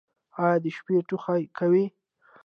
[0.41, 1.83] ایا د شپې ټوخی کوئ؟